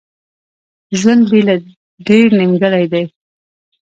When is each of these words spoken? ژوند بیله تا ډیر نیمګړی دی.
ژوند 0.99 1.23
بیله 1.31 1.55
تا 1.63 1.71
ډیر 2.07 2.27
نیمګړی 2.39 2.85
دی. 2.93 3.03